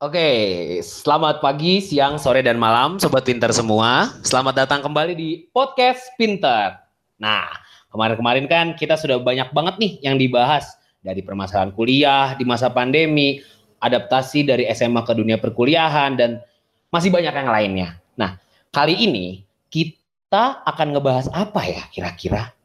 [0.00, 0.32] Oke,
[0.80, 4.08] selamat pagi, siang, sore, dan malam, sobat pinter semua.
[4.24, 6.72] Selamat datang kembali di podcast Pinter.
[7.20, 7.44] Nah,
[7.92, 10.72] kemarin-kemarin kan kita sudah banyak banget nih yang dibahas
[11.04, 13.44] dari permasalahan kuliah di masa pandemi,
[13.76, 16.40] adaptasi dari SMA ke dunia perkuliahan, dan
[16.88, 18.00] masih banyak yang lainnya.
[18.16, 18.40] Nah,
[18.72, 22.56] kali ini kita akan ngebahas apa ya kira-kira?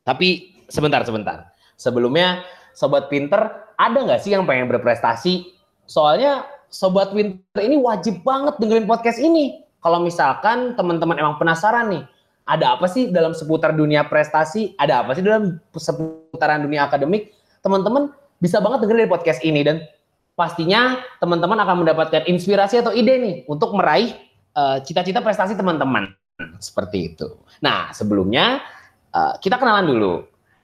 [0.00, 1.52] Tapi sebentar, sebentar.
[1.76, 2.40] Sebelumnya,
[2.72, 5.60] sobat pinter, ada nggak sih yang pengen berprestasi
[5.92, 9.60] Soalnya Sobat Winter ini wajib banget dengerin podcast ini.
[9.84, 12.02] Kalau misalkan teman-teman emang penasaran nih,
[12.48, 18.08] ada apa sih dalam seputar dunia prestasi, ada apa sih dalam seputaran dunia akademik, teman-teman
[18.40, 19.84] bisa banget dengerin podcast ini dan
[20.32, 24.16] pastinya teman-teman akan mendapatkan inspirasi atau ide nih untuk meraih
[24.56, 26.08] uh, cita-cita prestasi teman-teman.
[26.56, 27.36] Seperti itu.
[27.60, 28.64] Nah, sebelumnya
[29.12, 30.14] uh, kita kenalan dulu.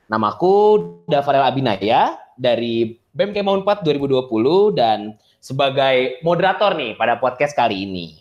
[0.08, 0.54] Namaku
[1.04, 8.18] Dafarel Abinaya dari Kemau 4 2020 dan sebagai moderator nih pada podcast kali ini.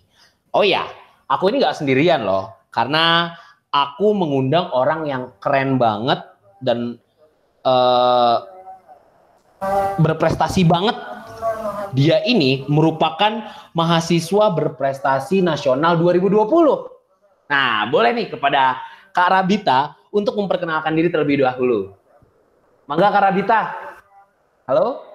[0.53, 0.85] Oh ya,
[1.29, 3.35] aku ini nggak sendirian loh, karena
[3.73, 6.23] aku mengundang orang yang keren banget
[6.63, 6.97] dan
[7.65, 8.45] uh,
[10.01, 10.97] berprestasi banget.
[11.95, 17.47] Dia ini merupakan mahasiswa berprestasi nasional 2020.
[17.47, 18.83] Nah, boleh nih kepada
[19.15, 21.95] Kak Rabita untuk memperkenalkan diri terlebih dahulu.
[22.91, 23.61] Mangga Kak Rabita,
[24.67, 25.06] Halo?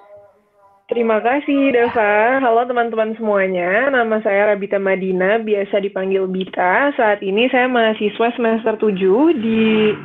[0.93, 2.37] Terima kasih, Dava.
[2.45, 3.89] Halo teman-teman semuanya.
[3.89, 6.93] Nama saya Rabita Madina, biasa dipanggil Bita.
[7.01, 9.01] Saat ini saya mahasiswa semester 7
[9.41, 9.97] di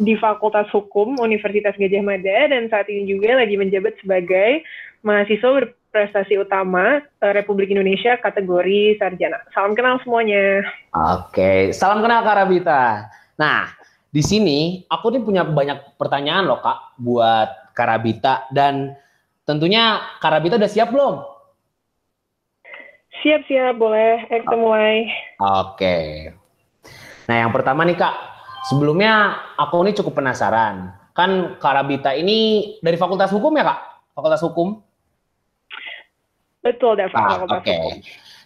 [0.00, 4.64] di Fakultas Hukum Universitas Gajah Mada dan saat ini juga lagi menjabat sebagai
[5.04, 9.44] mahasiswa berprestasi utama eh, Republik Indonesia kategori sarjana.
[9.52, 10.64] Salam kenal semuanya.
[11.20, 13.12] Oke, salam kenal Kak Rabita.
[13.36, 13.76] Nah,
[14.08, 18.96] di sini aku nih punya banyak pertanyaan loh Kak buat Karabita dan
[19.50, 21.26] tentunya Karabita udah siap belum?
[23.20, 25.10] Siap siap boleh eh, kita mulai.
[25.42, 25.96] Oke.
[27.26, 28.14] Nah yang pertama nih kak,
[28.70, 30.94] sebelumnya aku nih cukup penasaran.
[31.12, 33.80] Kan Karabita ini dari Fakultas Hukum ya kak?
[34.14, 34.80] Fakultas Hukum?
[36.64, 37.76] Betul, dari ah, Fakultas okay.
[37.76, 37.92] Hukum.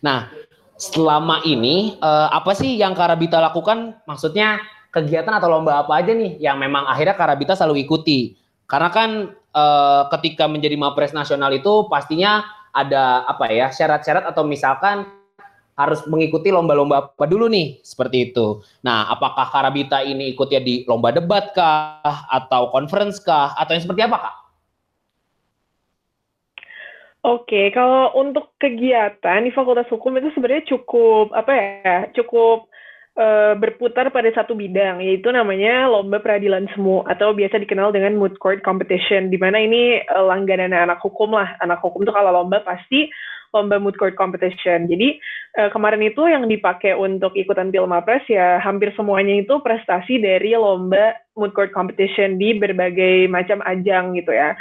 [0.02, 0.32] Nah
[0.74, 4.00] selama ini uh, apa sih yang Karabita lakukan?
[4.10, 4.58] Maksudnya
[4.90, 8.34] kegiatan atau lomba apa aja nih yang memang akhirnya Karabita selalu ikuti?
[8.64, 9.64] Karena kan e,
[10.18, 12.44] ketika menjadi Mapres nasional itu pastinya
[12.74, 15.06] ada apa ya syarat-syarat atau misalkan
[15.74, 18.62] harus mengikuti lomba-lomba apa dulu nih seperti itu.
[18.86, 24.02] Nah, apakah Karabita ini ikutnya di lomba debat kah atau conference kah atau yang seperti
[24.06, 24.34] apa kak?
[27.24, 32.68] Oke, kalau untuk kegiatan di Fakultas Hukum itu sebenarnya cukup apa ya, cukup
[33.18, 38.38] uh, berputar pada satu bidang, yaitu namanya Lomba Peradilan Semu atau biasa dikenal dengan Moot
[38.38, 41.54] Court Competition, di mana ini uh, langganan anak hukum lah.
[41.62, 43.10] Anak hukum tuh kalau lomba pasti
[43.54, 44.90] lomba Moot Court Competition.
[44.90, 45.18] Jadi
[45.62, 51.14] uh, kemarin itu yang dipakai untuk ikutan Pilmapres ya hampir semuanya itu prestasi dari lomba
[51.38, 54.58] Moot Court Competition di berbagai macam ajang gitu ya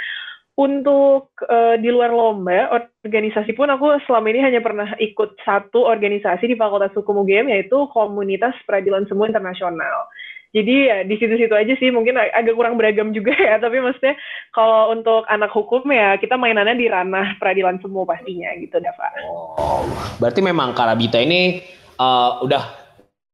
[0.54, 2.70] untuk uh, di luar lomba
[3.02, 7.90] organisasi pun aku selama ini hanya pernah ikut satu organisasi di Fakultas Hukum UGM yaitu
[7.90, 10.06] Komunitas Peradilan Semu Internasional.
[10.54, 14.14] Jadi ya di situ-situ aja sih mungkin ag agak kurang beragam juga ya tapi maksudnya
[14.54, 19.10] kalau untuk anak hukum ya kita mainannya di ranah peradilan semu pastinya gitu Dava.
[19.26, 19.82] Oh,
[20.22, 21.58] berarti memang Karabita ini
[21.98, 22.62] uh, udah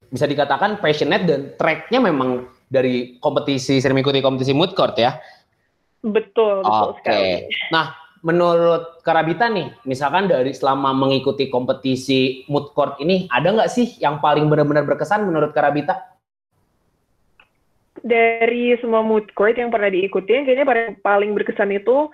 [0.08, 5.20] bisa dikatakan passionate dan tracknya memang dari kompetisi sering mengikuti kompetisi moot court ya.
[6.00, 6.97] Betul, betul.
[7.00, 7.44] Okay.
[7.69, 7.93] Nah,
[8.25, 14.21] menurut Karabita nih, misalkan dari selama mengikuti kompetisi mood court ini, ada nggak sih yang
[14.21, 16.09] paling benar-benar berkesan menurut Karabita?
[18.00, 22.09] Dari semua mood court yang pernah diikuti, kayaknya paling berkesan itu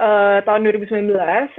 [0.00, 1.12] uh, tahun 2019.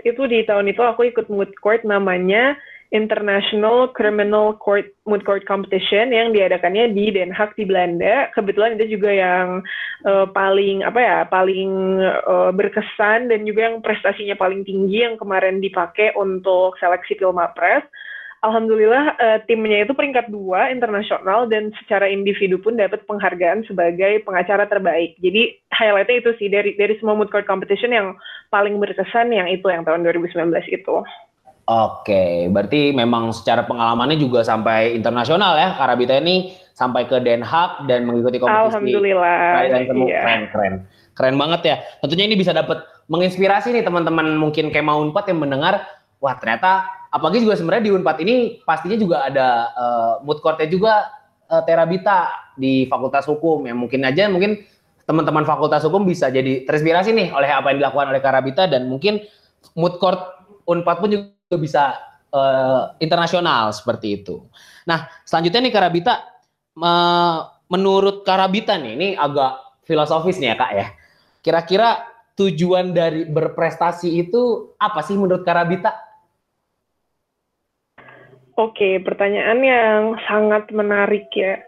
[0.05, 2.57] Itu di tahun itu aku ikut mood court namanya
[2.89, 8.33] International Criminal Court Moot Court Competition yang diadakannya di Den Haag di Belanda.
[8.33, 9.61] Kebetulan itu juga yang
[10.09, 15.61] uh, paling apa ya, paling uh, berkesan dan juga yang prestasinya paling tinggi yang kemarin
[15.61, 17.85] dipakai untuk seleksi Pilmapres.
[18.39, 24.65] Alhamdulillah uh, timnya itu peringkat dua internasional dan secara individu pun dapat penghargaan sebagai pengacara
[24.65, 25.13] terbaik.
[25.21, 28.15] Jadi highlightnya itu sih dari dari semua moot court competition yang
[28.49, 30.97] paling berkesan yang itu yang tahun 2019 itu.
[31.69, 37.85] Oke, berarti memang secara pengalamannya juga sampai internasional ya, Karabita ini sampai ke Den Haag
[37.85, 38.73] dan mengikuti kompetisi.
[38.73, 39.69] Alhamdulillah.
[39.69, 40.25] Dan temu iya.
[40.25, 40.73] keren, keren,
[41.13, 41.75] keren banget ya.
[42.01, 45.85] Tentunya ini bisa dapat menginspirasi nih teman-teman mungkin kayak mau Unpad yang mendengar,
[46.17, 51.05] wah ternyata apalagi juga sebenarnya di Unpad ini pastinya juga ada uh, mood court juga
[51.53, 54.61] uh, Terabita di Fakultas Hukum yang mungkin aja mungkin
[55.05, 59.21] teman-teman Fakultas Hukum bisa jadi terinspirasi nih oleh apa yang dilakukan oleh Karabita dan mungkin
[59.73, 60.38] mood court
[60.69, 61.97] Unpad pun juga bisa
[62.29, 64.45] uh, internasional seperti itu.
[64.85, 66.13] Nah, selanjutnya nih Karabita,
[66.77, 67.37] uh,
[67.73, 70.87] menurut Karabita nih, ini agak filosofis nih ya Kak ya.
[71.41, 71.89] Kira-kira
[72.37, 75.91] tujuan dari berprestasi itu apa sih menurut Karabita?
[78.59, 81.63] Oke, pertanyaan yang sangat menarik ya.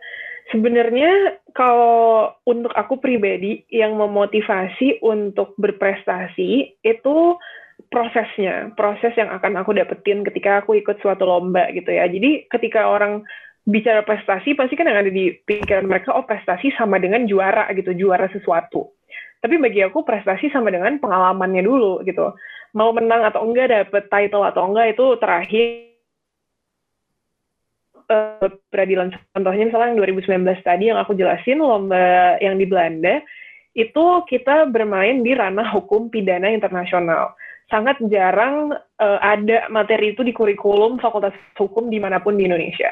[0.51, 7.15] Sebenarnya kalau untuk aku pribadi yang memotivasi untuk berprestasi itu
[7.91, 12.07] prosesnya, proses yang akan aku dapetin ketika aku ikut suatu lomba gitu ya.
[12.07, 13.27] Jadi ketika orang
[13.67, 17.91] bicara prestasi pasti kan yang ada di pikiran mereka oh prestasi sama dengan juara gitu,
[17.93, 18.95] juara sesuatu.
[19.43, 22.31] Tapi bagi aku prestasi sama dengan pengalamannya dulu gitu.
[22.71, 25.91] Mau menang atau enggak dapet title atau enggak itu terakhir
[28.07, 29.99] uh, peradilan contohnya misalnya yang
[30.47, 33.19] 2019 tadi yang aku jelasin lomba yang di Belanda
[33.71, 37.35] itu kita bermain di ranah hukum pidana internasional
[37.71, 42.91] sangat jarang uh, ada materi itu di kurikulum fakultas hukum di mana pun di Indonesia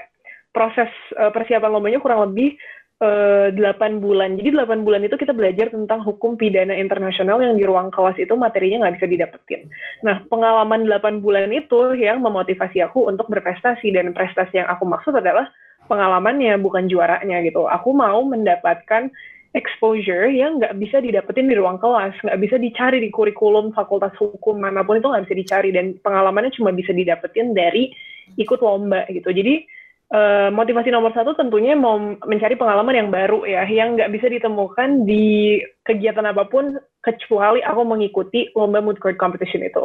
[0.55, 0.89] proses
[1.19, 2.57] uh, persiapan lombanya kurang lebih
[3.03, 4.35] uh, 8 bulan.
[4.39, 8.33] Jadi 8 bulan itu kita belajar tentang hukum pidana internasional yang di ruang kelas itu
[8.35, 9.61] materinya nggak bisa didapetin.
[10.03, 15.15] Nah, pengalaman 8 bulan itu yang memotivasi aku untuk berprestasi dan prestasi yang aku maksud
[15.15, 15.47] adalah
[15.89, 17.65] pengalamannya bukan juaranya gitu.
[17.65, 19.09] Aku mau mendapatkan
[19.57, 24.61] exposure yang nggak bisa didapetin di ruang kelas, nggak bisa dicari di kurikulum fakultas hukum
[24.61, 27.89] mana pun itu nggak bisa dicari dan pengalamannya cuma bisa didapetin dari
[28.37, 29.33] ikut lomba gitu.
[29.33, 29.65] Jadi
[30.13, 35.09] uh, motivasi nomor satu tentunya mau mencari pengalaman yang baru ya, yang nggak bisa ditemukan
[35.09, 39.81] di kegiatan apa pun kecuali aku mengikuti lomba mood court competition itu.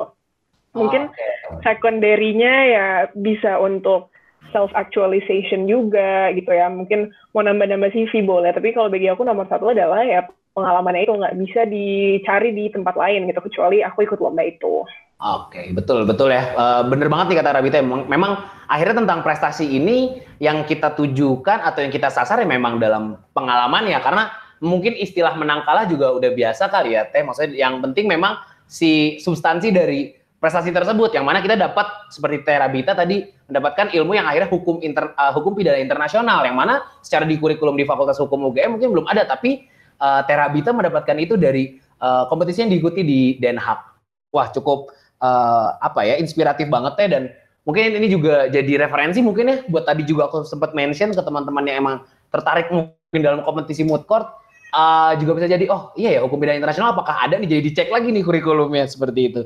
[0.75, 1.63] Mungkin oh, okay.
[1.63, 4.11] secondary-nya ya bisa untuk
[4.51, 6.69] self actualization juga gitu ya.
[6.69, 11.15] Mungkin mau nambah-nambah CV boleh, tapi kalau bagi aku nomor satu adalah ya pengalamannya itu
[11.15, 14.87] nggak bisa dicari di tempat lain gitu kecuali aku ikut lomba itu.
[15.25, 16.53] Oke, okay, betul betul ya.
[16.53, 17.79] Uh, bener banget nih kata Rabita.
[17.81, 18.33] Memang, memang
[18.67, 23.89] akhirnya tentang prestasi ini yang kita tujukan atau yang kita sasar ya memang dalam pengalaman
[23.89, 24.03] ya.
[24.03, 27.23] Karena mungkin istilah menang kalah juga udah biasa kali ya, Teh.
[27.23, 28.37] Maksudnya yang penting memang
[28.67, 30.13] si substansi dari
[30.45, 34.77] prestasi tersebut yang mana kita dapat seperti Teh Rabita tadi mendapatkan ilmu yang akhirnya hukum
[34.85, 38.93] inter, uh, hukum pidana internasional yang mana secara di kurikulum di Fakultas Hukum UGM mungkin
[38.93, 39.65] belum ada tapi
[40.05, 43.97] uh, Teh Rabita mendapatkan itu dari uh, kompetisi yang diikuti di Den Haag.
[44.37, 44.93] Wah, cukup
[45.25, 47.23] uh, apa ya inspiratif banget ya dan
[47.65, 51.65] mungkin ini juga jadi referensi mungkin ya buat tadi juga aku sempat mention ke teman-teman
[51.65, 51.97] yang emang
[52.29, 54.29] tertarik mungkin dalam kompetisi mood court
[54.75, 57.47] uh, juga bisa jadi oh iya ya hukum pidana internasional apakah ada nih?
[57.47, 59.43] Jadi dicek lagi nih kurikulumnya seperti itu.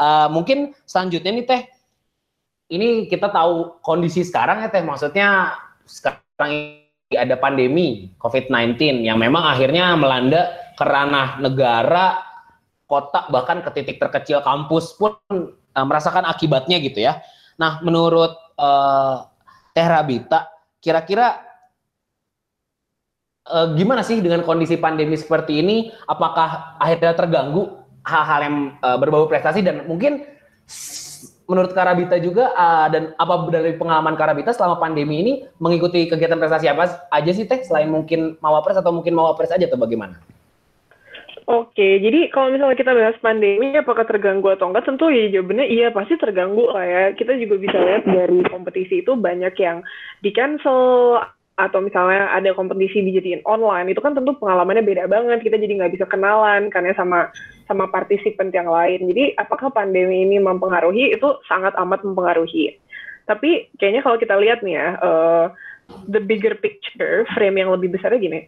[0.00, 1.62] Uh, mungkin selanjutnya nih teh
[2.72, 4.80] ini kita tahu kondisi sekarang ya teh.
[4.80, 5.54] Maksudnya
[5.84, 6.80] sekarang
[7.12, 10.48] ada pandemi COVID-19 yang memang akhirnya melanda
[10.80, 12.22] kerana negara
[12.88, 17.20] kota bahkan ke titik terkecil kampus pun uh, merasakan akibatnya gitu ya.
[17.60, 19.28] Nah, menurut uh,
[19.76, 20.48] Teh Rabita,
[20.80, 21.49] kira-kira
[23.48, 25.88] uh, gimana sih dengan kondisi pandemi seperti ini?
[26.04, 30.24] Apakah akhirnya terganggu hal-hal yang uh, berbau prestasi dan mungkin
[31.50, 36.70] menurut Karabita juga uh, dan apa dari pengalaman Karabita selama pandemi ini mengikuti kegiatan prestasi
[36.70, 40.14] apa aja sih Teh selain mungkin Mawapres atau mungkin Mawapres aja atau bagaimana?
[41.50, 44.86] Oke, jadi kalau misalnya kita bahas pandemi, apakah terganggu atau enggak?
[44.86, 47.02] Tentu ya jawabannya iya, pasti terganggu lah ya.
[47.18, 49.82] Kita juga bisa lihat dari kompetisi itu banyak yang
[50.22, 51.18] di cancel
[51.66, 55.44] atau misalnya ada kompetisi dijadiin online, itu kan tentu pengalamannya beda banget.
[55.44, 57.28] Kita jadi nggak bisa kenalan karena sama
[57.68, 59.04] sama partisipan yang lain.
[59.12, 61.12] Jadi apakah pandemi ini mempengaruhi?
[61.12, 62.76] Itu sangat amat mempengaruhi.
[63.28, 65.46] Tapi kayaknya kalau kita lihat nih ya, uh,
[66.10, 68.40] the bigger picture, frame yang lebih besarnya gini.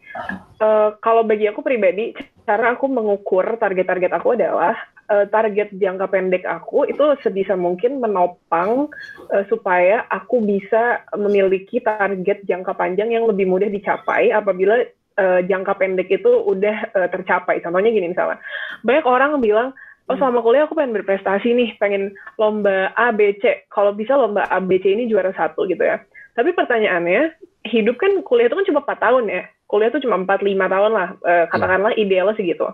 [0.59, 2.15] Uh, kalau bagi aku pribadi,
[2.47, 4.75] cara aku mengukur target-target aku adalah
[5.13, 8.89] uh, target jangka pendek aku itu sebisa mungkin menopang
[9.29, 14.81] uh, supaya aku bisa memiliki target jangka panjang yang lebih mudah dicapai apabila
[15.21, 17.61] uh, jangka pendek itu udah uh, tercapai.
[17.61, 18.41] Contohnya gini misalnya,
[18.81, 19.77] banyak orang bilang
[20.11, 23.69] oh selama kuliah aku pengen berprestasi nih, pengen lomba A, B, C.
[23.71, 26.03] Kalau bisa lomba A, B, C ini juara satu gitu ya.
[26.33, 27.39] Tapi pertanyaannya,
[27.69, 29.43] hidup kan kuliah itu kan cuma 4 tahun ya.
[29.69, 32.67] Kuliah itu cuma 4 5 tahun lah, eh, katakanlah idealnya segitu.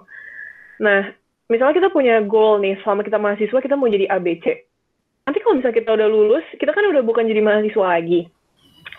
[0.83, 1.11] Nah,
[1.49, 4.45] misalnya kita punya goal nih, selama kita mahasiswa kita mau jadi ABC.
[5.29, 8.29] Nanti kalau misalnya kita udah lulus, kita kan udah bukan jadi mahasiswa lagi.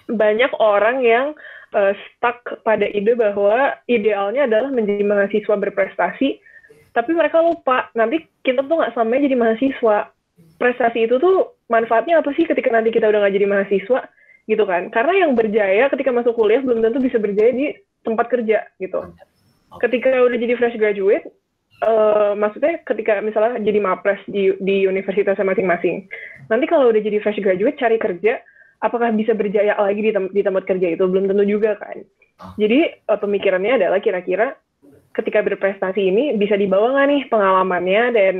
[0.10, 1.26] Banyak orang yang
[1.74, 6.42] uh, stuck pada ide bahwa idealnya adalah menjadi mahasiswa berprestasi,
[6.94, 10.14] tapi mereka lupa nanti kita tuh nggak sampai jadi mahasiswa.
[10.62, 14.00] Prestasi itu tuh manfaatnya apa sih ketika nanti kita udah nggak jadi mahasiswa?
[14.50, 17.66] gitu kan karena yang berjaya ketika masuk kuliah belum tentu bisa berjaya di
[18.02, 19.14] tempat kerja gitu
[19.78, 21.30] ketika udah jadi fresh graduate
[21.84, 26.08] uh, maksudnya ketika misalnya jadi mapres di di universitasnya masing-masing.
[26.52, 28.40] Nanti kalau udah jadi fresh graduate cari kerja,
[28.84, 32.04] apakah bisa berjaya lagi di, tem di tempat kerja itu belum tentu juga kan.
[32.56, 34.56] Jadi uh, pemikirannya adalah kira-kira
[35.16, 38.36] ketika berprestasi ini bisa dibawa nggak nih pengalamannya dan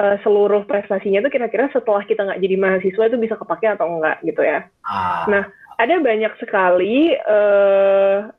[0.00, 4.16] uh, seluruh prestasinya itu kira-kira setelah kita nggak jadi mahasiswa itu bisa kepake atau enggak
[4.24, 4.64] gitu ya.
[4.88, 5.28] Ah.
[5.28, 5.44] Nah,
[5.76, 7.16] ada banyak sekali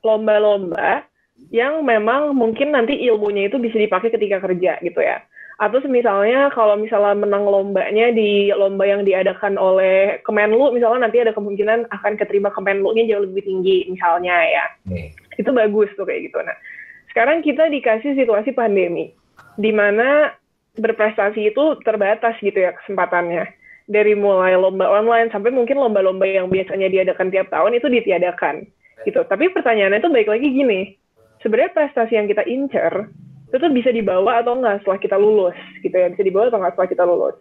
[0.02, 1.13] lomba-lomba uh,
[1.54, 5.22] yang memang mungkin nanti ilmunya itu bisa dipakai ketika kerja gitu ya.
[5.62, 11.30] Atau misalnya kalau misalnya menang lombanya di lomba yang diadakan oleh Kemenlu, misalnya nanti ada
[11.30, 14.66] kemungkinan akan keterima Kemenlu-nya jauh lebih tinggi misalnya ya.
[14.90, 15.14] Hmm.
[15.38, 16.42] Itu bagus tuh kayak gitu.
[16.42, 16.58] Nah,
[17.14, 19.14] sekarang kita dikasih situasi pandemi,
[19.62, 20.34] di mana
[20.74, 23.46] berprestasi itu terbatas gitu ya kesempatannya.
[23.84, 28.66] Dari mulai lomba online sampai mungkin lomba-lomba yang biasanya diadakan tiap tahun itu ditiadakan
[29.06, 29.22] gitu.
[29.28, 30.96] Tapi pertanyaannya itu baik lagi gini,
[31.44, 33.12] sebenarnya prestasi yang kita incer
[33.52, 36.74] itu tuh bisa dibawa atau enggak setelah kita lulus gitu ya bisa dibawa atau enggak
[36.74, 37.36] setelah kita lulus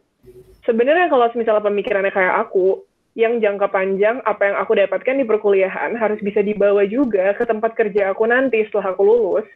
[0.67, 5.97] sebenarnya kalau misalnya pemikirannya kayak aku yang jangka panjang apa yang aku dapatkan di perkuliahan
[5.97, 9.47] harus bisa dibawa juga ke tempat kerja aku nanti setelah aku lulus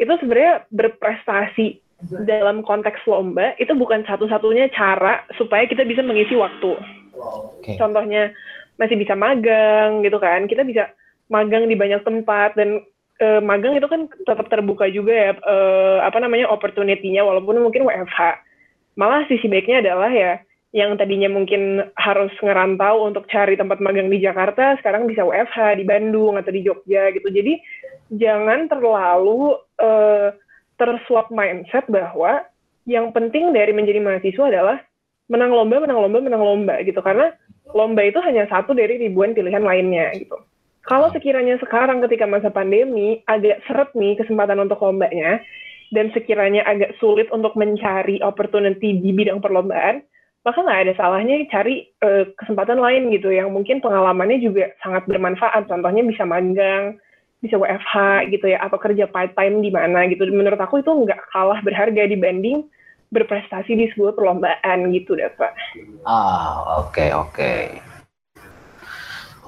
[0.00, 1.80] itu sebenarnya berprestasi
[2.24, 6.80] dalam konteks lomba itu bukan satu-satunya cara supaya kita bisa mengisi waktu.
[7.60, 7.76] Okay.
[7.76, 8.32] Contohnya
[8.80, 10.88] masih bisa magang gitu kan, kita bisa
[11.28, 12.80] magang di banyak tempat dan
[13.20, 18.48] uh, magang itu kan tetap terbuka juga ya uh, apa namanya opportunity-nya walaupun mungkin WFH.
[18.98, 24.22] Malah sisi baiknya adalah ya yang tadinya mungkin harus ngerantau untuk cari tempat magang di
[24.22, 27.26] Jakarta, sekarang bisa WFH di Bandung atau di Jogja gitu.
[27.26, 27.58] Jadi
[28.14, 30.30] jangan terlalu uh,
[30.78, 32.46] tersuap mindset bahwa
[32.86, 34.78] yang penting dari menjadi mahasiswa adalah
[35.26, 37.02] menang lomba, menang lomba, menang lomba gitu.
[37.02, 37.34] Karena
[37.74, 40.38] lomba itu hanya satu dari ribuan pilihan lainnya gitu.
[40.88, 45.44] Kalau sekiranya sekarang ketika masa pandemi agak seret nih kesempatan untuk lombanya
[45.92, 50.00] dan sekiranya agak sulit untuk mencari opportunity di bidang perlombaan,
[50.40, 55.68] maka nggak ada salahnya cari uh, kesempatan lain gitu yang mungkin pengalamannya juga sangat bermanfaat.
[55.68, 56.96] Contohnya bisa magang,
[57.44, 60.24] bisa WFH gitu ya, atau kerja part time di mana gitu.
[60.32, 62.64] Menurut aku itu nggak kalah berharga dibanding
[63.10, 65.50] berprestasi di sebuah perlombaan gitu, Dava.
[66.06, 67.36] Ah, oke okay, oke.
[67.36, 67.89] Okay.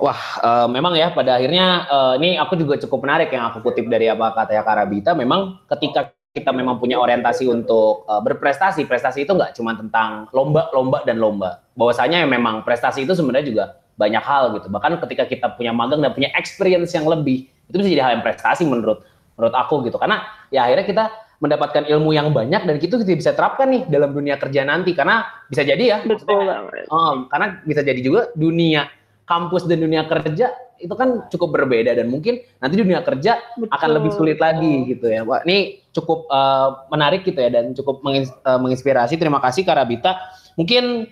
[0.02, 3.86] Wah, uh, memang ya pada akhirnya uh, ini aku juga cukup menarik yang aku kutip
[3.86, 5.14] dari apa kata ya Karabita.
[5.14, 10.66] Memang ketika kita memang punya orientasi untuk uh, berprestasi, prestasi itu nggak cuma tentang lomba,
[10.74, 11.62] lomba dan lomba.
[11.78, 14.66] Bahwasanya memang prestasi itu sebenarnya juga banyak hal gitu.
[14.74, 18.26] Bahkan ketika kita punya magang dan punya experience yang lebih, itu bisa jadi hal yang
[18.26, 19.06] prestasi menurut
[19.38, 20.02] menurut aku gitu.
[20.02, 21.04] Karena ya akhirnya kita
[21.38, 25.30] mendapatkan ilmu yang banyak dan itu kita bisa terapkan nih dalam dunia kerja nanti karena
[25.46, 25.98] bisa jadi ya.
[26.02, 26.90] Betul banget.
[26.90, 28.90] Um, karena bisa jadi juga dunia
[29.32, 33.70] kampus dan dunia kerja itu kan cukup berbeda dan mungkin nanti dunia kerja Betul.
[33.70, 35.24] akan lebih sulit lagi gitu ya.
[35.24, 39.16] Wah, ini cukup uh, menarik gitu ya dan cukup mengins uh, menginspirasi.
[39.16, 40.18] Terima kasih Karabita.
[40.58, 41.06] Mungkin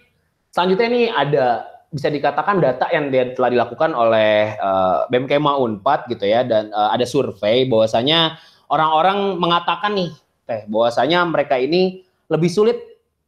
[0.52, 6.42] selanjutnya ini ada bisa dikatakan data yang telah dilakukan oleh uh, BMKMA Unpad gitu ya
[6.42, 8.38] dan uh, ada survei bahwasanya
[8.70, 10.10] orang-orang mengatakan nih
[10.46, 12.78] teh bahwasanya mereka ini lebih sulit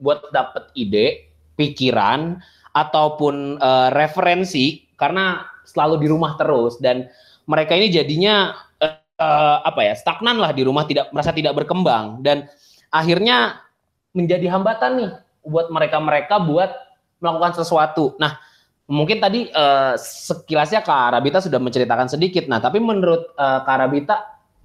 [0.02, 7.08] buat dapat ide, pikiran ataupun uh, referensi karena selalu di rumah terus dan
[7.44, 12.48] mereka ini jadinya uh, apa ya stagnan lah di rumah tidak merasa tidak berkembang dan
[12.90, 13.62] akhirnya
[14.12, 15.10] menjadi hambatan nih
[15.42, 16.70] buat mereka-mereka buat
[17.18, 18.14] melakukan sesuatu.
[18.18, 18.38] Nah,
[18.90, 22.46] mungkin tadi uh, sekilasnya Kak Rabita sudah menceritakan sedikit.
[22.46, 24.16] Nah, tapi menurut uh, Kak Rabita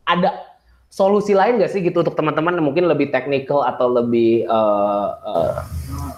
[0.05, 0.45] ada
[0.87, 5.53] solusi lain nggak sih gitu untuk teman-teman mungkin lebih teknikal atau lebih uh, uh,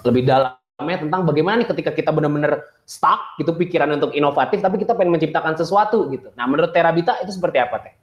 [0.05, 4.95] lebih dalam tentang bagaimana nih ketika kita benar-benar stuck gitu pikiran untuk inovatif tapi kita
[4.95, 6.31] pengen menciptakan sesuatu gitu.
[6.39, 7.93] Nah, menurut Terabita itu seperti apa teh?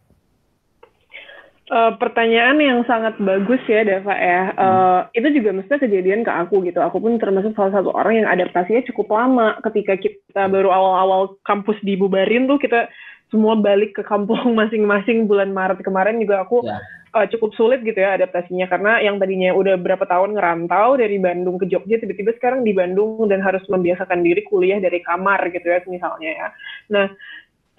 [1.67, 4.43] Uh, pertanyaan yang sangat bagus ya, Dava ya.
[4.55, 5.19] Uh, hmm.
[5.19, 6.79] Itu juga mestinya kejadian ke aku gitu.
[6.79, 9.59] Aku pun termasuk salah satu orang yang adaptasinya cukup lama.
[9.67, 12.87] Ketika kita baru awal-awal kampus dibubarin tuh kita
[13.35, 16.79] semua balik ke kampung masing-masing bulan Maret kemarin juga aku ya
[17.17, 21.57] uh, cukup sulit gitu ya adaptasinya karena yang tadinya udah berapa tahun ngerantau dari Bandung
[21.57, 25.81] ke Jogja tiba-tiba sekarang di Bandung dan harus membiasakan diri kuliah dari kamar gitu ya
[25.89, 26.49] misalnya ya.
[26.93, 27.07] Nah,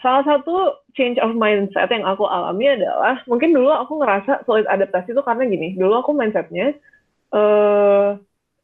[0.01, 5.13] salah satu change of mindset yang aku alami adalah mungkin dulu aku ngerasa sulit adaptasi
[5.13, 6.77] itu karena gini, dulu aku mindsetnya
[7.33, 8.17] uh,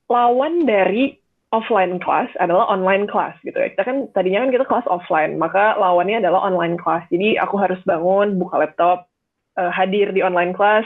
[0.09, 1.17] lawan dari
[1.53, 3.69] offline class adalah online class gitu ya.
[3.73, 7.05] Kita kan tadinya kan kita kelas offline, maka lawannya adalah online class.
[7.13, 9.05] Jadi aku harus bangun, buka laptop,
[9.57, 10.85] uh, hadir di online class,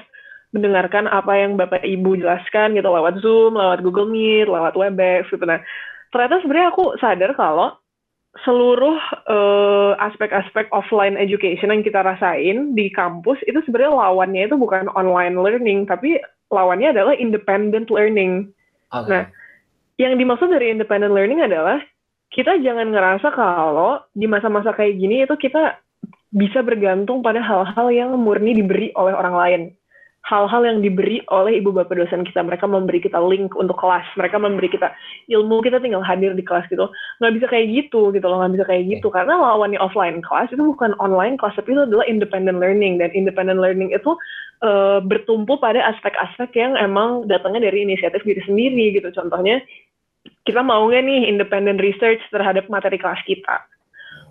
[0.51, 5.44] mendengarkan apa yang Bapak Ibu jelaskan gitu lewat Zoom, lewat Google Meet, lewat Webex gitu.
[5.44, 5.63] Nah,
[6.12, 7.75] ternyata sebenarnya aku sadar kalau
[8.44, 8.98] seluruh
[9.29, 15.39] uh, aspek-aspek offline education yang kita rasain di kampus itu sebenarnya lawannya itu bukan online
[15.39, 16.20] learning tapi
[16.51, 18.51] lawannya adalah independent learning.
[18.91, 19.10] Okay.
[19.10, 19.24] Nah,
[19.98, 21.82] yang dimaksud dari independent learning adalah
[22.29, 25.79] kita jangan ngerasa kalau di masa-masa kayak gini itu kita
[26.29, 29.62] bisa bergantung pada hal-hal yang murni diberi oleh orang lain.
[30.27, 32.43] Hal-hal yang diberi oleh ibu bapak dosen kita.
[32.43, 34.03] Mereka memberi kita link untuk kelas.
[34.19, 34.91] Mereka memberi kita
[35.31, 36.91] ilmu, kita tinggal hadir di kelas gitu.
[37.24, 39.07] Nggak bisa kayak gitu gitu loh, nggak bisa kayak gitu.
[39.07, 43.00] Karena lawannya offline kelas itu bukan online kelas, tapi itu adalah independent learning.
[43.00, 44.19] Dan independent learning itu
[44.67, 49.07] uh, bertumpu pada aspek-aspek yang emang datangnya dari inisiatif diri sendiri gitu.
[49.15, 49.63] Contohnya,
[50.43, 53.63] kita mau nggak nih independent research terhadap materi kelas kita?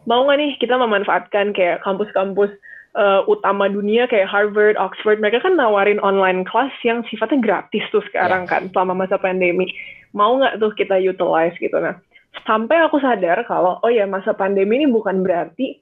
[0.04, 2.52] Mau nggak nih kita memanfaatkan kayak kampus-kampus
[2.96, 8.02] uh, utama dunia kayak Harvard, Oxford, mereka kan nawarin online class yang sifatnya gratis tuh
[8.10, 8.50] sekarang yeah.
[8.50, 9.68] kan selama masa pandemi.
[10.16, 12.00] Mau nggak tuh kita utilize gitu nah.
[12.44, 15.80] Sampai aku sadar kalau oh ya masa pandemi ini bukan berarti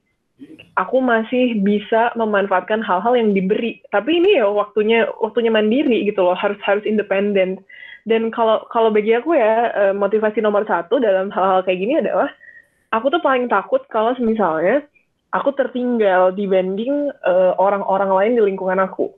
[0.74, 3.78] aku masih bisa memanfaatkan hal-hal yang diberi.
[3.94, 7.62] Tapi ini ya waktunya waktunya mandiri gitu loh, harus harus independen.
[8.04, 12.28] Dan kalau kalau bagi aku ya eh, motivasi nomor satu dalam hal-hal kayak gini adalah
[12.92, 14.84] aku tuh paling takut kalau misalnya
[15.34, 19.10] aku tertinggal dibanding uh, orang-orang lain di lingkungan aku.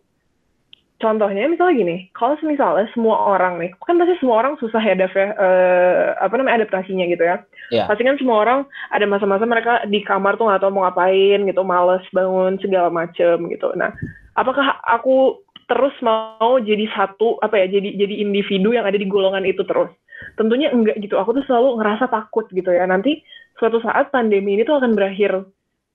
[0.96, 5.28] Contohnya misalnya gini, kalau misalnya semua orang nih, kan pasti semua orang susah ya ya,
[5.36, 7.44] uh, apa namanya adaptasinya gitu ya.
[7.68, 7.84] Yeah.
[7.84, 11.60] Pasti kan semua orang ada masa-masa mereka di kamar tuh nggak tahu mau ngapain gitu,
[11.68, 13.76] males bangun segala macem gitu.
[13.76, 13.92] Nah,
[14.40, 19.44] apakah aku terus mau jadi satu apa ya, jadi jadi individu yang ada di golongan
[19.44, 19.92] itu terus?
[20.40, 21.20] Tentunya enggak gitu.
[21.20, 22.88] Aku tuh selalu ngerasa takut gitu ya.
[22.88, 23.20] Nanti
[23.60, 25.44] suatu saat pandemi ini tuh akan berakhir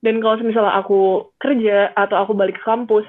[0.02, 3.06] dan kalau misalnya aku kerja atau aku balik ke kampus,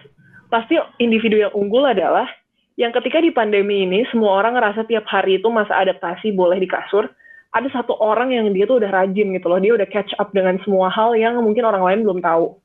[0.53, 2.29] pasti individu yang unggul adalah
[2.77, 6.69] yang ketika di pandemi ini semua orang ngerasa tiap hari itu masa adaptasi boleh di
[6.69, 7.09] kasur,
[7.53, 10.57] ada satu orang yang dia tuh udah rajin gitu loh, dia udah catch up dengan
[10.61, 12.57] semua hal yang mungkin orang lain belum tahu.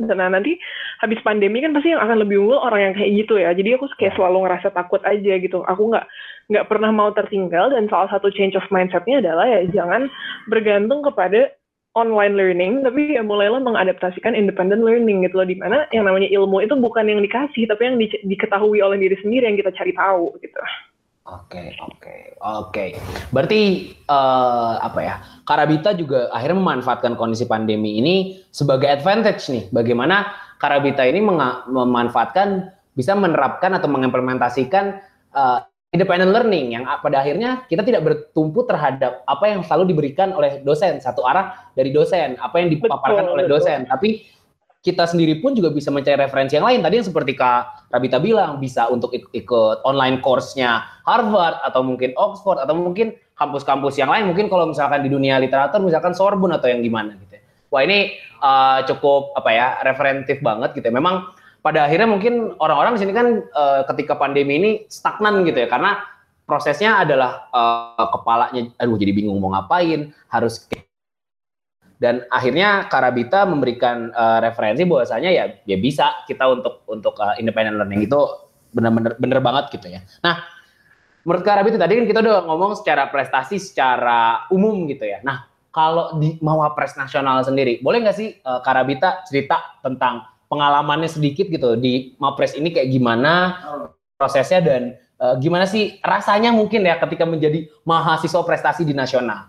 [0.00, 0.56] Nah nanti
[1.04, 3.52] habis pandemi kan pasti yang akan lebih unggul orang yang kayak gitu ya.
[3.52, 5.60] Jadi aku kayak selalu ngerasa takut aja gitu.
[5.68, 6.08] Aku nggak
[6.48, 10.08] nggak pernah mau tertinggal dan salah satu change of mindsetnya adalah ya jangan
[10.48, 11.52] bergantung kepada
[11.92, 16.64] online learning, tapi ya mulailah mengadaptasikan independent learning gitu loh, di mana yang namanya ilmu
[16.64, 20.32] itu bukan yang dikasih, tapi yang di, diketahui oleh diri sendiri yang kita cari tahu
[20.40, 20.60] gitu.
[21.22, 22.86] Oke, oke, oke.
[23.30, 25.14] Berarti uh, apa ya?
[25.46, 29.70] Karabita juga akhirnya memanfaatkan kondisi pandemi ini sebagai advantage nih.
[29.70, 34.98] Bagaimana Karabita ini memanfaatkan bisa menerapkan atau mengimplementasikan
[35.30, 35.62] uh,
[35.92, 40.96] independent learning yang pada akhirnya kita tidak bertumpu terhadap apa yang selalu diberikan oleh dosen.
[40.98, 43.78] Satu arah dari dosen apa yang dipaparkan betul, oleh dosen.
[43.84, 43.92] Betul.
[43.92, 44.10] tapi
[44.82, 46.82] kita sendiri pun juga bisa mencari referensi yang lain.
[46.82, 52.10] Tadi yang seperti Kak Rabita bilang bisa untuk ikut, ikut online course-nya Harvard atau mungkin
[52.18, 54.26] Oxford atau mungkin kampus-kampus yang lain.
[54.26, 57.42] Mungkin kalau misalkan di dunia literatur misalkan Sorbonne atau yang gimana gitu ya.
[57.70, 60.94] wah ini uh, cukup apa ya referentif banget gitu ya.
[60.98, 61.30] Memang
[61.62, 66.02] pada akhirnya mungkin orang-orang di sini kan uh, ketika pandemi ini stagnan gitu ya karena
[66.42, 70.66] prosesnya adalah uh, kepalanya aduh jadi bingung mau ngapain harus
[72.02, 77.78] dan akhirnya Karabita memberikan uh, referensi bahwasanya ya ya bisa kita untuk untuk uh, independent
[77.78, 78.18] learning itu
[78.74, 80.02] benar-benar benar banget gitu ya.
[80.18, 80.42] Nah,
[81.22, 85.22] menurut Karabita tadi kan kita udah ngomong secara prestasi secara umum gitu ya.
[85.22, 91.48] Nah, kalau di Mawapres nasional sendiri, boleh nggak sih uh, Karabita cerita tentang pengalamannya sedikit
[91.48, 93.56] gitu di Mapres ini kayak gimana
[94.20, 99.48] prosesnya dan uh, gimana sih rasanya mungkin ya ketika menjadi mahasiswa prestasi di nasional.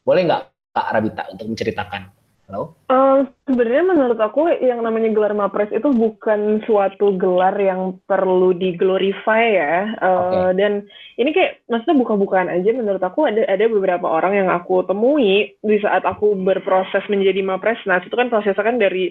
[0.00, 0.42] Boleh nggak
[0.72, 2.08] Kak Rabita untuk menceritakan?
[2.48, 2.74] Halo?
[2.88, 9.42] Uh, Sebenarnya menurut aku yang namanya gelar Mapres itu bukan suatu gelar yang perlu diglorify
[9.42, 9.74] ya.
[9.98, 10.50] Uh, eh, okay.
[10.62, 10.72] Dan
[11.18, 15.76] ini kayak maksudnya buka-bukaan aja menurut aku ada ada beberapa orang yang aku temui di
[15.82, 17.82] saat aku berproses menjadi Mapres.
[17.82, 19.10] Nah itu kan prosesnya kan dari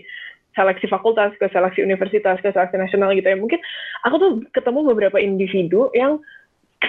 [0.56, 3.60] seleksi fakultas ke seleksi universitas ke seleksi nasional gitu ya mungkin
[4.04, 6.20] aku tuh ketemu beberapa individu yang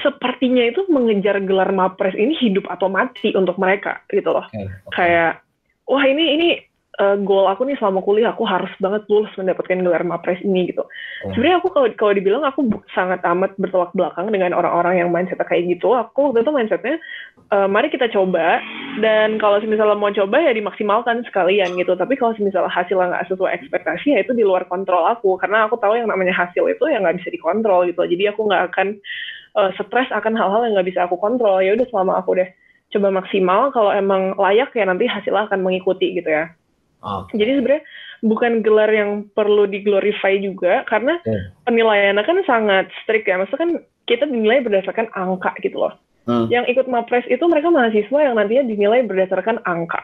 [0.01, 4.93] sepertinya itu mengejar gelar mapres ini hidup atau mati untuk mereka gitu loh okay, okay.
[4.97, 5.33] kayak
[5.87, 6.49] wah ini ini
[7.03, 10.87] uh, goal aku nih selama kuliah aku harus banget lulus mendapatkan gelar mapres ini gitu.
[10.87, 11.31] Oh.
[11.35, 15.67] Sebenarnya aku kalau kalau dibilang aku sangat amat bertolak belakang dengan orang-orang yang mindset kayak
[15.67, 15.91] gitu.
[15.99, 16.97] Aku waktu itu mindsetnya
[17.51, 18.63] uh, mari kita coba
[19.03, 21.99] dan kalau misalnya mau coba ya dimaksimalkan sekalian gitu.
[21.99, 25.75] Tapi kalau misalnya hasilnya nggak sesuai ekspektasi ya itu di luar kontrol aku karena aku
[25.83, 28.07] tahu yang namanya hasil itu ya nggak bisa dikontrol gitu.
[28.07, 28.89] Jadi aku nggak akan
[29.59, 31.59] uh, stres akan hal-hal yang nggak bisa aku kontrol.
[31.59, 32.49] Ya udah selama aku deh
[32.93, 36.53] coba maksimal kalau emang layak ya nanti hasilnya akan mengikuti gitu ya.
[37.03, 37.43] Okay.
[37.43, 37.85] Jadi sebenarnya
[38.23, 41.51] bukan gelar yang perlu diglorify juga karena yeah.
[41.67, 43.37] penilaiannya kan sangat strict ya.
[43.43, 43.71] Maksudnya kan
[44.07, 45.95] kita dinilai berdasarkan angka gitu loh.
[46.23, 46.47] Hmm.
[46.47, 49.99] Yang ikut mapres itu mereka mahasiswa yang nantinya dinilai berdasarkan angka.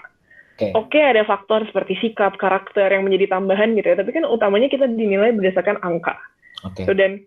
[0.59, 0.75] Okay.
[0.75, 3.97] Oke okay, ada faktor seperti sikap, karakter yang menjadi tambahan gitu ya.
[4.03, 6.19] Tapi kan utamanya kita dinilai berdasarkan angka.
[6.75, 6.83] Okay.
[6.83, 7.23] So, dan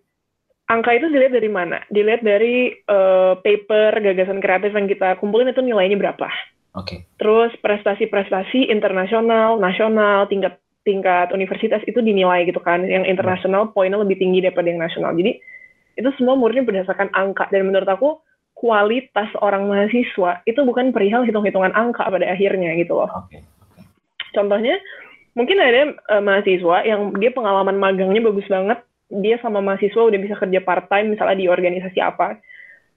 [0.68, 1.80] angka itu dilihat dari mana?
[1.88, 6.28] Dilihat dari uh, paper gagasan kreatif yang kita kumpulin itu nilainya berapa.
[6.72, 6.86] Oke.
[6.88, 6.98] Okay.
[7.20, 12.82] Terus prestasi-prestasi internasional, nasional, tingkat tingkat universitas itu dinilai gitu kan.
[12.84, 15.12] Yang internasional poinnya lebih tinggi daripada yang nasional.
[15.12, 15.36] Jadi
[16.00, 18.08] itu semua murni berdasarkan angka dan menurut aku
[18.56, 23.10] kualitas orang mahasiswa itu bukan perihal hitung-hitungan angka pada akhirnya gitu loh.
[23.28, 23.44] Okay.
[23.44, 23.84] Okay.
[24.32, 24.80] Contohnya
[25.36, 28.80] mungkin ada uh, mahasiswa yang dia pengalaman magangnya bagus banget,
[29.12, 32.40] dia sama mahasiswa udah bisa kerja part time misalnya di organisasi apa.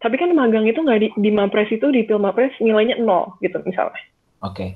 [0.04, 3.98] Tapi kan magang itu nggak di, di Mapres itu di Pilmapres nilainya nol gitu misalnya.
[4.44, 4.56] Oke.
[4.56, 4.70] Okay.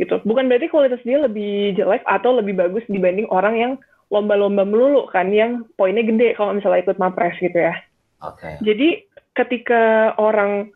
[0.00, 0.18] Gitu.
[0.22, 3.72] Bukan berarti kualitas dia lebih jelek atau lebih bagus dibanding orang yang
[4.12, 7.74] lomba-lomba melulu kan yang poinnya gede kalau misalnya ikut Mapres gitu ya.
[8.20, 8.44] Oke.
[8.44, 8.54] Okay.
[8.60, 8.88] Jadi
[9.32, 10.68] ketika orang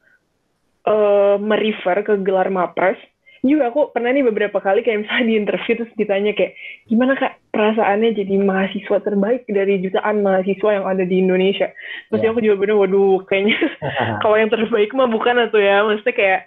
[0.89, 2.97] uh, merefer ke gelar Mapres,
[3.46, 6.52] juga aku pernah nih beberapa kali kayak misalnya di interview terus ditanya kayak
[6.90, 11.72] gimana kak perasaannya jadi mahasiswa terbaik dari jutaan mahasiswa yang ada di Indonesia?
[12.12, 12.30] Terus yeah.
[12.30, 13.56] aku jawabannya waduh kayaknya
[14.22, 15.80] kalau yang terbaik mah bukan atau ya.
[15.87, 16.40] Maksudnya kayak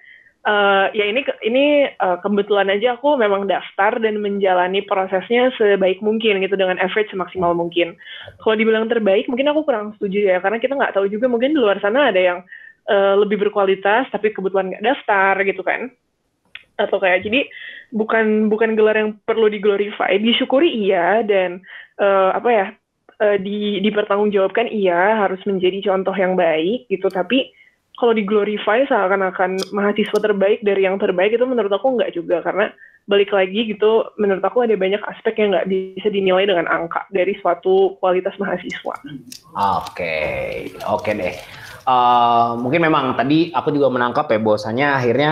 [0.45, 1.65] uh, ya ini ini
[1.97, 7.57] uh, kebetulan aja aku memang daftar dan menjalani prosesnya sebaik mungkin gitu dengan average semaksimal
[7.57, 7.97] mungkin.
[8.45, 11.59] Kalau dibilang terbaik mungkin aku kurang setuju ya karena kita nggak tahu juga mungkin di
[11.59, 12.39] luar sana ada yang
[12.89, 15.89] uh, lebih berkualitas tapi kebetulan nggak daftar gitu kan
[16.79, 17.45] atau kayak jadi
[17.91, 21.59] bukan bukan gelar yang perlu diglorify disyukuri iya dan
[21.99, 22.65] uh, apa ya
[23.19, 27.51] uh, di dipertanggungjawabkan iya harus menjadi contoh yang baik gitu tapi
[27.99, 32.71] kalau diglorify seakan-akan mahasiswa terbaik dari yang terbaik itu menurut aku nggak juga karena
[33.09, 37.35] balik lagi gitu menurut aku ada banyak aspek yang nggak bisa dinilai dengan angka dari
[37.41, 38.95] suatu kualitas mahasiswa.
[39.03, 39.19] Oke,
[39.51, 40.47] okay.
[40.87, 41.35] oke okay deh.
[41.89, 45.31] Uh, mungkin memang tadi aku juga menangkap ya bahwasanya akhirnya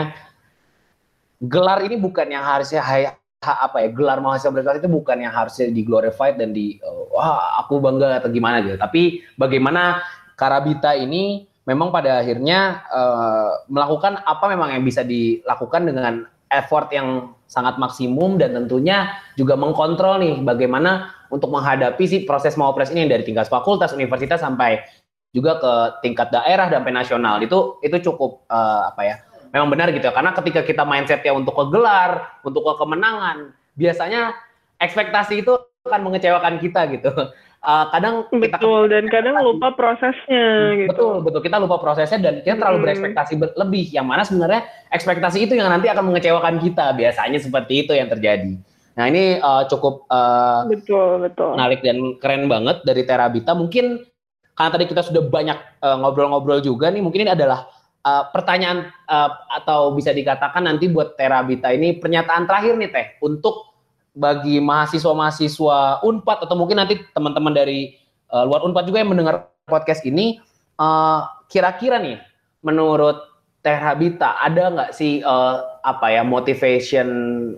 [1.41, 5.69] gelar ini bukan yang harusnya ha, apa ya gelar mahasiswa berkelas itu bukan yang harusnya
[5.69, 8.77] di glorified dan di uh, wah aku bangga atau gimana gitu.
[8.79, 10.01] Tapi bagaimana
[10.37, 16.13] Karabita ini memang pada akhirnya uh, melakukan apa memang yang bisa dilakukan dengan
[16.53, 22.71] effort yang sangat maksimum dan tentunya juga mengkontrol nih bagaimana untuk menghadapi si proses mau
[22.71, 24.79] pres ini dari tingkat fakultas universitas sampai
[25.35, 25.73] juga ke
[26.07, 27.43] tingkat daerah dan nasional.
[27.43, 29.15] Itu itu cukup uh, apa ya
[29.53, 30.13] memang benar gitu ya.
[30.13, 34.35] Karena ketika kita mindsetnya untuk ke gelar, untuk ke kemenangan, biasanya
[34.81, 35.57] ekspektasi itu
[35.87, 37.11] akan mengecewakan kita gitu.
[37.57, 40.89] Uh, kadang betul kita, dan kadang lupa prosesnya hmm, gitu.
[40.93, 41.41] Betul, betul.
[41.41, 42.85] Kita lupa prosesnya dan kita terlalu hmm.
[42.85, 43.85] berekspektasi lebih.
[43.91, 44.61] Yang mana sebenarnya
[44.93, 46.93] ekspektasi itu yang nanti akan mengecewakan kita.
[46.93, 48.55] Biasanya seperti itu yang terjadi.
[48.97, 53.53] Nah ini uh, cukup uh, betul betul menarik dan keren banget dari Terabita.
[53.57, 54.05] Mungkin
[54.57, 57.69] karena tadi kita sudah banyak ngobrol-ngobrol uh, juga nih, mungkin ini adalah
[58.03, 59.31] uh, pertanyaan uh,
[59.61, 63.73] atau bisa dikatakan nanti buat Terabita ini pernyataan terakhir nih Teh untuk
[64.17, 67.93] bagi mahasiswa-mahasiswa Unpad atau mungkin nanti teman-teman dari
[68.33, 70.41] uh, luar Unpad juga yang mendengar podcast ini
[71.49, 72.17] kira-kira uh, nih
[72.65, 77.07] menurut Terabita ada nggak sih uh, apa ya motivation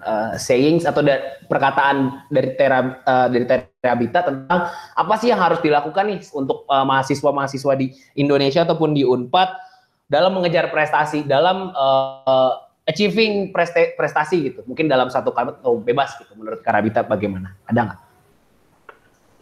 [0.01, 5.61] uh, sayings atau da perkataan dari Tera uh, dari Terabita tentang apa sih yang harus
[5.61, 9.68] dilakukan nih untuk mahasiswa-mahasiswa di Indonesia ataupun di Unpad
[10.09, 14.59] dalam mengejar prestasi, dalam uh, achieving prestasi, prestasi gitu.
[14.65, 16.33] Mungkin dalam satu kalimat atau bebas gitu.
[16.33, 17.53] Menurut Karabita bagaimana?
[17.69, 17.99] Ada nggak?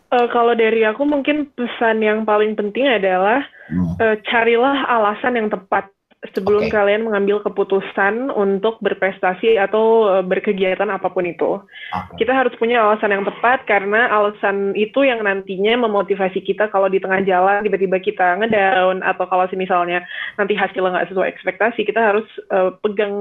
[0.08, 3.96] Uh, kalau dari aku mungkin pesan yang paling penting adalah hmm.
[4.00, 5.88] uh, carilah alasan yang tepat
[6.34, 6.74] sebelum okay.
[6.74, 11.62] kalian mengambil keputusan untuk berprestasi atau uh, berkegiatan apa pun itu.
[11.94, 12.26] Okay.
[12.26, 16.98] Kita harus punya alasan yang tepat karena alasan itu yang nantinya memotivasi kita kalau di
[16.98, 20.02] tengah jalan tiba-tiba kita ngedown atau kalau misalnya
[20.42, 23.14] nanti hasilnya nggak sesuai ekspektasi, kita harus uh, pegang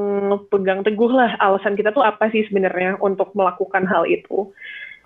[0.49, 4.49] pegang teguh lah alasan kita tuh apa sih sebenarnya untuk melakukan hal itu.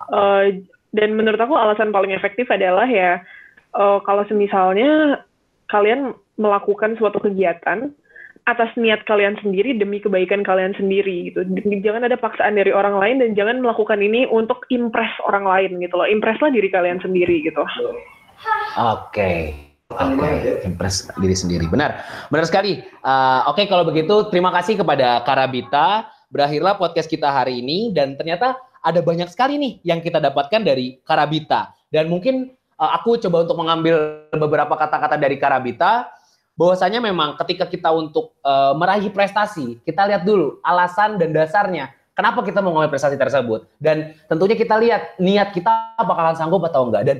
[0.07, 0.63] Uh,
[0.95, 3.19] dan menurut aku alasan paling efektif adalah ya
[3.75, 5.23] uh, kalau misalnya
[5.67, 7.91] kalian melakukan suatu kegiatan
[8.49, 11.45] atas niat kalian sendiri demi kebaikan kalian sendiri gitu.
[11.85, 15.93] Jangan ada paksaan dari orang lain dan jangan melakukan ini untuk impress orang lain gitu
[15.93, 16.09] loh.
[16.09, 17.61] Impresslah diri kalian sendiri gitu.
[17.61, 17.93] Oke.
[19.13, 19.39] Okay.
[19.91, 20.63] Oke, okay.
[20.63, 21.67] impress diri sendiri.
[21.67, 21.99] Benar,
[22.31, 22.79] benar sekali.
[23.03, 26.07] Uh, Oke, okay, kalau begitu terima kasih kepada Karabita.
[26.31, 31.03] Berakhirlah podcast kita hari ini dan ternyata ada banyak sekali nih yang kita dapatkan dari
[31.03, 31.75] Karabita.
[31.91, 36.07] Dan mungkin uh, aku coba untuk mengambil beberapa kata-kata dari Karabita
[36.61, 42.45] bahwasanya memang ketika kita untuk uh, meraih prestasi, kita lihat dulu alasan dan dasarnya kenapa
[42.45, 43.65] kita mau prestasi tersebut.
[43.81, 47.03] Dan tentunya kita lihat niat kita bakalan sanggup atau enggak.
[47.09, 47.17] Dan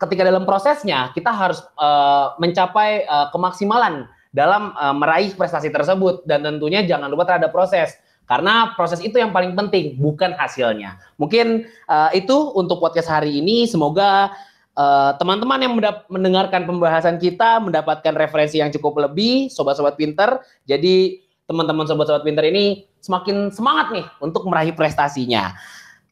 [0.00, 6.40] ketika dalam prosesnya kita harus uh, mencapai uh, kemaksimalan dalam uh, meraih prestasi tersebut dan
[6.40, 7.92] tentunya jangan lupa terhadap proses
[8.28, 11.00] karena proses itu yang paling penting bukan hasilnya.
[11.16, 14.32] Mungkin uh, itu untuk podcast hari ini semoga
[14.78, 15.74] uh, teman-teman yang
[16.06, 20.38] mendengarkan pembahasan kita mendapatkan referensi yang cukup lebih, sobat-sobat pinter.
[20.70, 21.18] Jadi
[21.50, 25.58] teman-teman sobat-sobat pinter ini semakin semangat nih untuk meraih prestasinya.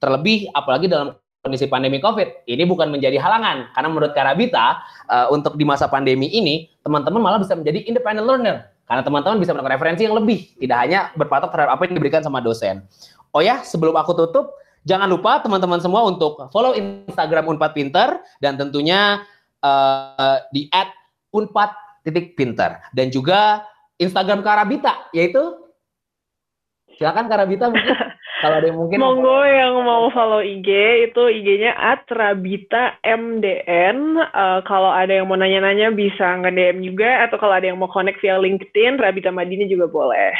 [0.02, 1.14] Terlebih apalagi dalam
[1.46, 2.50] kondisi pandemi COVID.
[2.50, 7.38] Ini bukan menjadi halangan karena menurut Karabita uh, untuk di masa pandemi ini teman-teman malah
[7.38, 11.74] bisa menjadi independent learner karena teman-teman bisa mendapatkan referensi yang lebih, tidak hanya berpatok terhadap
[11.74, 12.86] apa yang diberikan sama dosen.
[13.34, 14.54] Oh ya, sebelum aku tutup,
[14.86, 19.26] jangan lupa teman-teman semua untuk follow Instagram Unpad Pinter dan tentunya
[19.60, 20.70] uh, di
[21.34, 23.66] @unpad.pinter dan juga
[23.98, 25.42] Instagram Karabita yaitu
[26.96, 27.92] silakan Karabita mungkin
[28.46, 30.68] kalau ada yang mungkin monggo yang mau follow IG
[31.10, 31.72] itu IG-nya
[32.06, 33.98] @rabita_mdn.
[34.30, 38.20] Uh, kalau ada yang mau nanya-nanya bisa nge-DM juga atau kalau ada yang mau connect
[38.20, 40.36] via LinkedIn Rabita Madini juga boleh.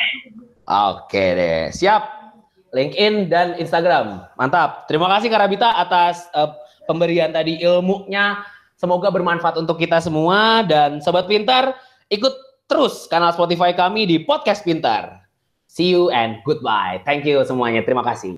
[0.68, 2.25] Oke deh, siap.
[2.74, 4.26] LinkedIn dan Instagram.
[4.34, 4.90] Mantap.
[4.90, 6.50] Terima kasih Kak Rabita atas uh,
[6.90, 8.42] pemberian tadi ilmunya.
[8.76, 11.78] Semoga bermanfaat untuk kita semua dan sobat pintar
[12.10, 12.34] ikut
[12.66, 15.22] terus kanal Spotify kami di Podcast Pintar.
[15.70, 16.98] See you and goodbye.
[17.06, 17.86] Thank you semuanya.
[17.86, 18.34] Terima kasih.